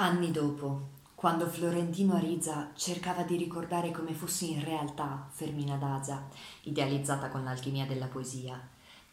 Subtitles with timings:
[0.00, 6.28] Anni dopo, quando Florentino Ariza cercava di ricordare come fosse in realtà Fermina Daza,
[6.62, 8.64] idealizzata con l'alchimia della poesia,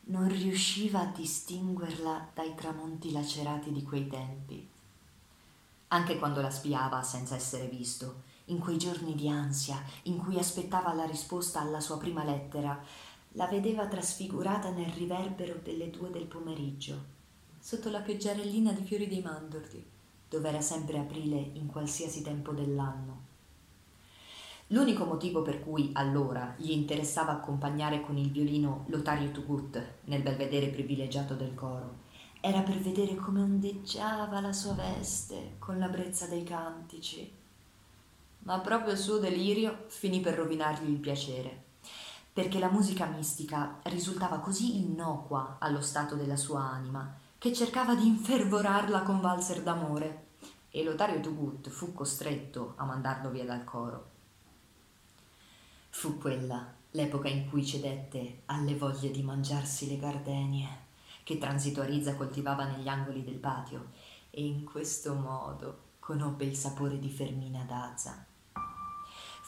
[0.01, 4.69] non riusciva a distinguerla dai tramonti lacerati di quei tempi.
[5.87, 10.93] Anche quando la spiava senza essere visto, in quei giorni di ansia in cui aspettava
[10.93, 12.79] la risposta alla sua prima lettera,
[13.29, 17.05] la vedeva trasfigurata nel riverbero delle due del pomeriggio,
[17.57, 19.93] sotto la pioggerellina di fiori dei mandorli
[20.29, 23.33] dove era sempre aprile in qualsiasi tempo dell'anno.
[24.69, 30.67] L'unico motivo per cui allora gli interessava accompagnare con il violino Lotario Tugut nel belvedere
[30.69, 32.03] privilegiato del coro
[32.45, 37.31] era per vedere come ondeggiava la sua veste con la brezza dei cantici.
[38.39, 41.63] Ma proprio il suo delirio finì per rovinargli il piacere,
[42.31, 48.07] perché la musica mistica risultava così innocua allo stato della sua anima che cercava di
[48.07, 50.27] infervorarla con valzer d'amore
[50.69, 54.11] e Lotario Tugut fu costretto a mandarlo via dal coro.
[55.89, 60.83] Fu quella l'epoca in cui cedette alle voglie di mangiarsi le gardenie
[61.23, 63.91] che Transito Arizza coltivava negli angoli del patio
[64.29, 68.25] e in questo modo conobbe il sapore di Fermina d'Azza.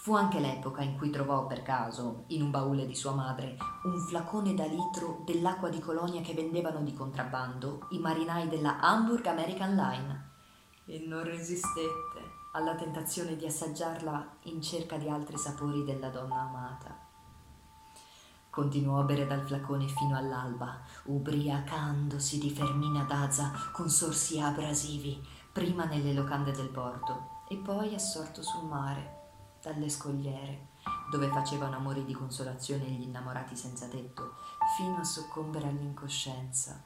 [0.08, 4.00] Fu anche l'epoca in cui trovò per caso, in un baule di sua madre, un
[4.08, 9.75] flacone da litro dell'acqua di colonia che vendevano di contrabbando i marinai della Hamburg American
[9.75, 10.30] Line
[10.86, 12.22] e non resistette
[12.53, 16.97] alla tentazione di assaggiarla in cerca di altri sapori della donna amata.
[18.49, 25.21] Continuò a bere dal flacone fino all'alba, ubriacandosi di Fermina d'Aza con sorsi abrasivi,
[25.52, 29.17] prima nelle locande del porto e poi assorto sul mare
[29.67, 30.70] dalle scogliere,
[31.10, 34.36] dove facevano amori di consolazione gli innamorati senza tetto,
[34.78, 36.83] fino a soccombere all'incoscienza.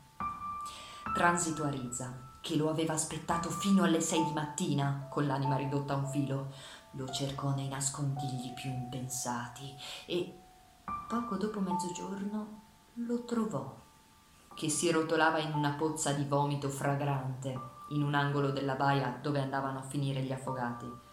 [1.13, 5.93] Transito a Riza, che lo aveva aspettato fino alle sei di mattina, con l'anima ridotta
[5.93, 6.53] a un filo,
[6.91, 9.73] lo cercò nei nascondigli più impensati
[10.07, 10.37] e
[11.07, 12.61] poco dopo mezzogiorno
[12.95, 13.79] lo trovò,
[14.53, 19.39] che si rotolava in una pozza di vomito fragrante in un angolo della baia dove
[19.39, 21.09] andavano a finire gli affogati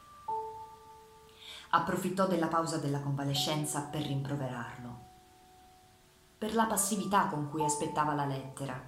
[1.70, 5.06] approfittò della pausa della convalescenza per rimproverarlo.
[6.38, 8.80] Per la passività con cui aspettava la lettera,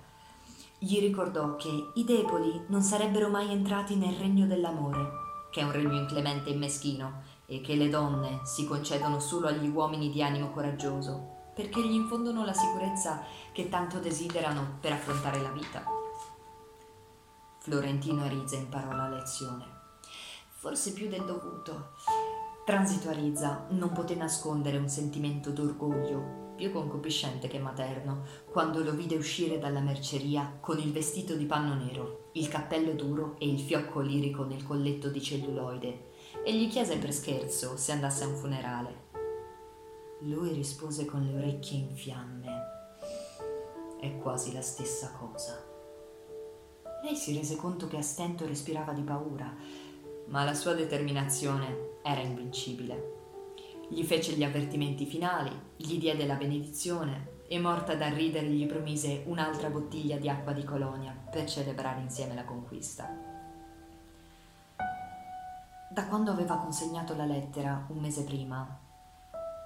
[0.79, 5.11] gli ricordò che i deboli non sarebbero mai entrati nel regno dell'amore,
[5.51, 9.69] che è un regno inclemente e meschino, e che le donne si concedono solo agli
[9.69, 15.51] uomini di animo coraggioso, perché gli infondono la sicurezza che tanto desiderano per affrontare la
[15.51, 15.85] vita.
[17.59, 19.67] Florentino Ariza imparò la lezione,
[20.49, 21.91] forse più del dovuto,
[22.71, 28.93] Transito a Rizza non poté nascondere un sentimento d'orgoglio, più concupiscente che materno, quando lo
[28.93, 33.59] vide uscire dalla merceria con il vestito di panno nero, il cappello duro e il
[33.59, 36.11] fiocco lirico nel colletto di celluloide,
[36.45, 39.09] e gli chiese per scherzo se andasse a un funerale.
[40.21, 42.63] Lui rispose con le orecchie in fiamme.
[43.99, 45.61] È quasi la stessa cosa.
[47.03, 49.89] Lei si rese conto che a stento respirava di paura
[50.31, 53.19] ma la sua determinazione era invincibile.
[53.89, 59.25] Gli fece gli avvertimenti finali, gli diede la benedizione e morta da ridere gli promise
[59.27, 63.09] un'altra bottiglia di acqua di colonia per celebrare insieme la conquista.
[65.93, 68.79] Da quando aveva consegnato la lettera un mese prima,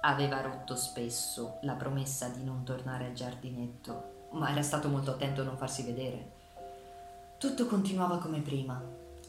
[0.01, 5.41] aveva rotto spesso la promessa di non tornare al giardinetto, ma era stato molto attento
[5.41, 6.31] a non farsi vedere.
[7.37, 8.81] Tutto continuava come prima,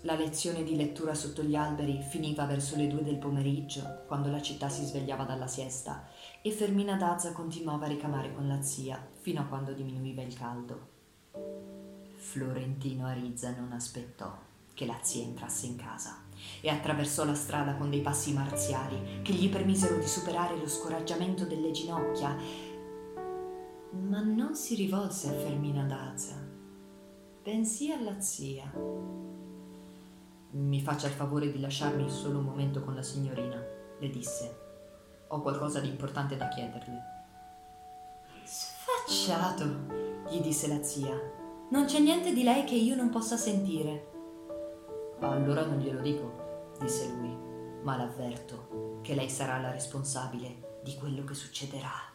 [0.06, 4.40] la lezione di lettura sotto gli alberi finiva verso le due del pomeriggio, quando la
[4.40, 6.06] città si svegliava dalla siesta,
[6.42, 10.94] e Fermina Dazza continuava a ricamare con la zia fino a quando diminuiva il caldo.
[12.14, 14.32] Florentino Arizza non aspettò
[14.74, 16.22] che la zia entrasse in casa
[16.60, 21.46] e attraversò la strada con dei passi marziali che gli permisero di superare lo scoraggiamento
[21.46, 22.36] delle ginocchia,
[23.90, 26.36] ma non si rivolse a Fermina Dazza,
[27.42, 28.70] bensì alla zia
[30.50, 33.62] mi faccia il favore di lasciarmi solo un momento con la signorina,
[33.98, 34.64] le disse.
[35.28, 37.02] Ho qualcosa di importante da chiederle.
[38.44, 39.64] Sfacciato,
[40.30, 41.18] gli disse la zia.
[41.70, 44.12] Non c'è niente di lei che io non possa sentire.
[45.20, 47.36] Allora non glielo dico, disse lui,
[47.82, 52.14] ma l'avverto che lei sarà la responsabile di quello che succederà.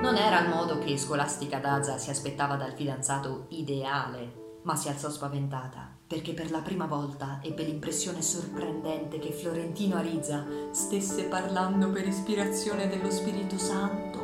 [0.00, 5.10] Non era il modo che Scolastica Daza si aspettava dal fidanzato ideale, ma si alzò
[5.10, 12.08] spaventata perché per la prima volta ebbe l'impressione sorprendente che Florentino Arizza stesse parlando per
[12.08, 14.16] ispirazione dello Spirito Santo.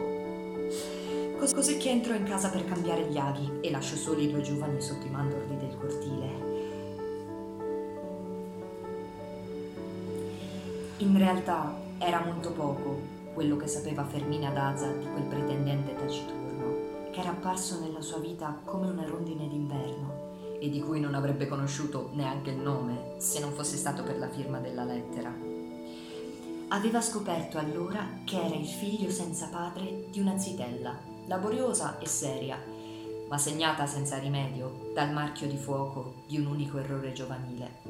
[1.54, 4.80] Così che entrò in casa per cambiare gli aghi e lasciò soli i due giovani
[4.80, 6.52] sotto i mandorli del cortile.
[10.96, 12.98] In realtà era molto poco
[13.34, 18.58] quello che sapeva Fermina Daza di quel pretendente taciturno, che era apparso nella sua vita
[18.64, 20.23] come una rondine d'inverno
[20.64, 24.30] e di cui non avrebbe conosciuto neanche il nome se non fosse stato per la
[24.30, 25.30] firma della lettera.
[26.68, 32.58] Aveva scoperto allora che era il figlio senza padre di una zitella, laboriosa e seria,
[33.28, 37.82] ma segnata senza rimedio dal marchio di fuoco di un unico errore giovanile.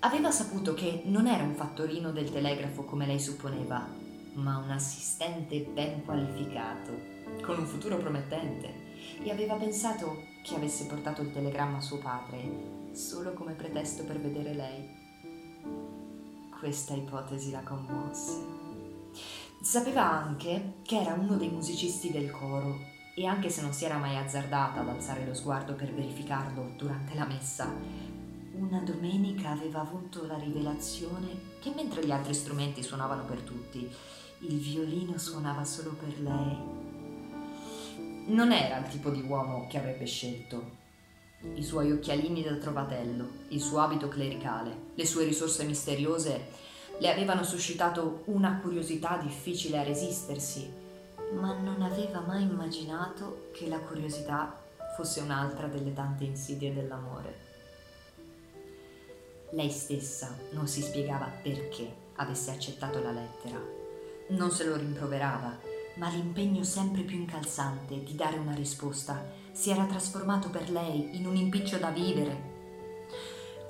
[0.00, 3.88] Aveva saputo che non era un fattorino del telegrafo come lei supponeva,
[4.34, 6.92] ma un assistente ben qualificato,
[7.40, 8.91] con un futuro promettente,
[9.22, 14.20] e aveva pensato che avesse portato il telegramma a suo padre solo come pretesto per
[14.20, 15.00] vedere lei.
[16.58, 18.60] Questa ipotesi la commosse.
[19.60, 22.78] Sapeva anche che era uno dei musicisti del coro
[23.14, 27.14] e anche se non si era mai azzardata ad alzare lo sguardo per verificarlo durante
[27.14, 27.72] la messa,
[28.54, 33.88] una domenica aveva avuto la rivelazione che mentre gli altri strumenti suonavano per tutti,
[34.40, 36.91] il violino suonava solo per lei.
[38.26, 40.80] Non era il tipo di uomo che avrebbe scelto.
[41.54, 47.42] I suoi occhialini da trovatello, il suo abito clericale, le sue risorse misteriose le avevano
[47.42, 50.70] suscitato una curiosità difficile a resistersi,
[51.32, 54.56] ma non aveva mai immaginato che la curiosità
[54.96, 57.50] fosse un'altra delle tante insidie dell'amore.
[59.50, 63.80] Lei stessa non si spiegava perché avesse accettato la lettera
[64.32, 65.58] non se lo rimproverava,
[65.94, 71.26] ma l'impegno sempre più incalzante di dare una risposta si era trasformato per lei in
[71.26, 72.50] un impiccio da vivere.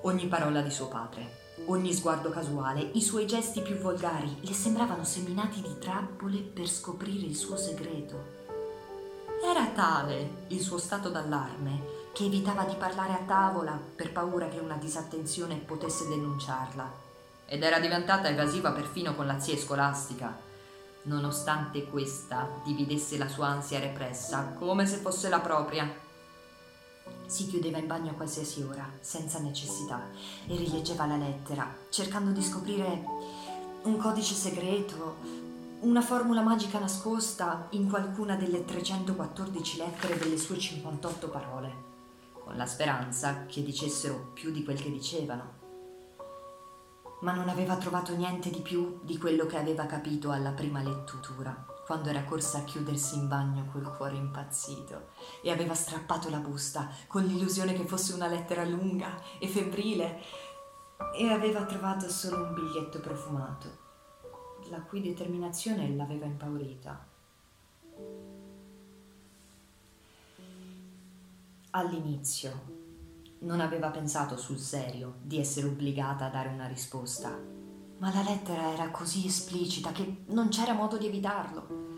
[0.03, 5.05] Ogni parola di suo padre, ogni sguardo casuale, i suoi gesti più volgari le sembravano
[5.05, 8.41] seminati di trappole per scoprire il suo segreto.
[9.45, 14.59] Era tale il suo stato d'allarme che evitava di parlare a tavola per paura che
[14.59, 17.11] una disattenzione potesse denunciarla.
[17.47, 20.51] Ed era diventata evasiva perfino con la zia scolastica,
[21.05, 25.91] nonostante questa dividesse la sua ansia repressa come se fosse la propria.
[27.27, 30.01] Si chiudeva in bagno a qualsiasi ora, senza necessità,
[30.47, 33.05] e rileggeva la lettera, cercando di scoprire
[33.83, 35.41] un codice segreto,
[35.81, 41.75] una formula magica nascosta in qualcuna delle 314 lettere delle sue 58 parole,
[42.33, 45.62] con la speranza che dicessero più di quel che dicevano
[47.23, 51.67] ma non aveva trovato niente di più di quello che aveva capito alla prima lettura,
[51.87, 55.11] quando era corsa a chiudersi in bagno col cuore impazzito
[55.41, 60.21] e aveva strappato la busta con l'illusione che fosse una lettera lunga e febbrile
[61.17, 63.79] e aveva trovato solo un biglietto profumato,
[64.71, 67.07] la cui determinazione l'aveva impaurita.
[71.71, 72.82] All'inizio
[73.43, 77.29] non aveva pensato sul serio di essere obbligata a dare una risposta,
[77.99, 81.91] ma la lettera era così esplicita che non c'era modo di evitarlo.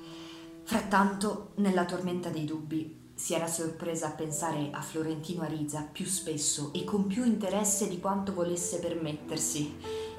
[0.62, 6.72] Frattanto, nella tormenta dei dubbi, si era sorpresa a pensare a Florentino Ariza più spesso
[6.72, 9.76] e con più interesse di quanto volesse permettersi,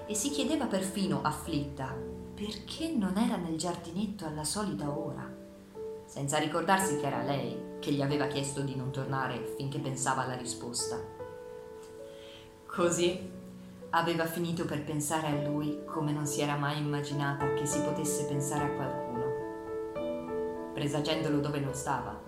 [0.08, 1.94] e si chiedeva perfino, afflitta,
[2.36, 5.28] perché non era nel giardinetto alla solita ora,
[6.06, 10.36] senza ricordarsi che era lei che gli aveva chiesto di non tornare finché pensava alla
[10.36, 11.15] risposta.
[12.75, 13.32] Così
[13.91, 18.25] aveva finito per pensare a lui come non si era mai immaginata che si potesse
[18.25, 22.22] pensare a qualcuno, presagendolo dove non stava,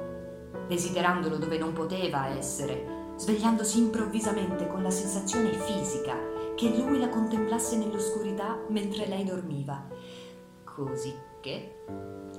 [0.69, 6.15] desiderandolo dove non poteva essere, svegliandosi improvvisamente con la sensazione fisica
[6.55, 9.85] che lui la contemplasse nell'oscurità mentre lei dormiva,
[10.63, 11.84] così che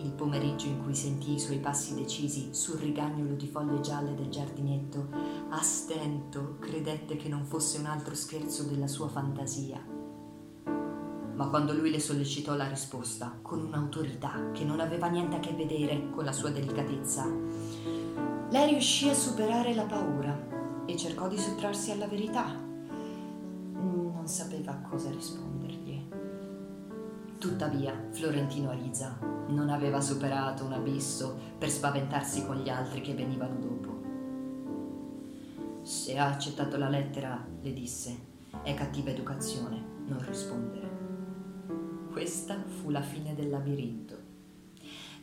[0.00, 4.28] il pomeriggio in cui sentì i suoi passi decisi sul rigagnolo di foglie gialle del
[4.28, 5.08] giardinetto,
[5.50, 9.84] a stento credette che non fosse un altro scherzo della sua fantasia.
[11.34, 15.52] Ma quando lui le sollecitò la risposta con un'autorità che non aveva niente a che
[15.52, 17.26] vedere con la sua delicatezza,
[18.50, 22.46] lei riuscì a superare la paura e cercò di sottrarsi alla verità.
[23.72, 25.77] Non sapeva cosa rispondergli.
[27.48, 29.16] Tuttavia, Florentino Ariza
[29.48, 34.02] non aveva superato un abisso per spaventarsi con gli altri che venivano dopo.
[35.82, 38.18] Se ha accettato la lettera, le disse,
[38.62, 40.90] è cattiva educazione non rispondere.
[42.12, 44.16] Questa fu la fine del labirinto.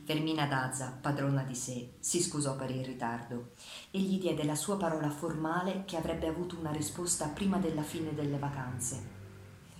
[0.03, 3.51] Fermina Daza, padrona di sé, si scusò per il ritardo
[3.91, 8.15] e gli diede la sua parola formale che avrebbe avuto una risposta prima della fine
[8.15, 9.13] delle vacanze.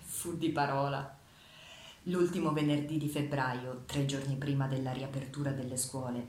[0.04, 1.24] Fu di parola
[2.10, 6.28] L'ultimo venerdì di febbraio, tre giorni prima della riapertura delle scuole,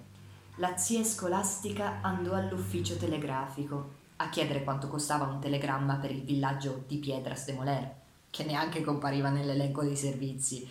[0.56, 6.84] la zia scolastica andò all'ufficio telegrafico a chiedere quanto costava un telegramma per il villaggio
[6.86, 7.94] di Piedras de Moler,
[8.30, 10.66] che neanche compariva nell'elenco dei servizi,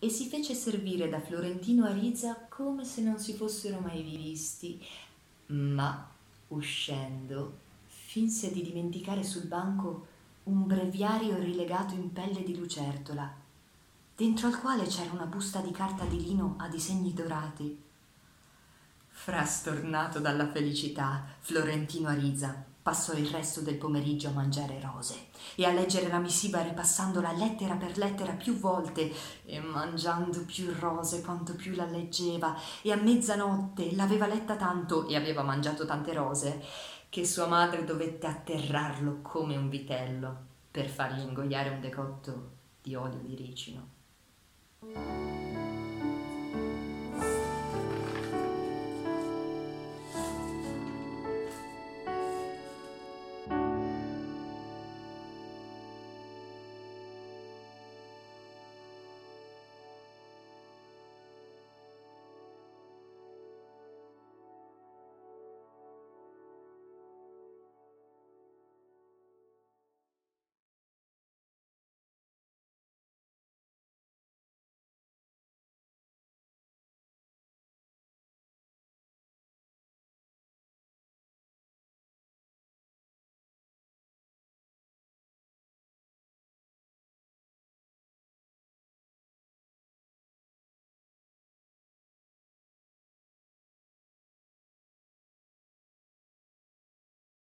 [0.00, 4.84] e si fece servire da Florentino Ariza come se non si fossero mai visti,
[5.46, 6.10] ma
[6.48, 10.06] uscendo finse di dimenticare sul banco
[10.44, 13.39] un breviario rilegato in pelle di lucertola,
[14.20, 17.82] dentro al quale c'era una busta di carta di lino a disegni dorati.
[19.08, 25.72] Frastornato dalla felicità, Florentino Ariza passò il resto del pomeriggio a mangiare rose e a
[25.72, 29.10] leggere la missiva ripassandola lettera per lettera più volte
[29.46, 35.16] e mangiando più rose quanto più la leggeva e a mezzanotte l'aveva letta tanto e
[35.16, 36.62] aveva mangiato tante rose
[37.08, 40.36] che sua madre dovette atterrarlo come un vitello
[40.70, 42.50] per fargli ingoiare un decotto
[42.82, 43.99] di olio di ricino.
[44.82, 45.49] Música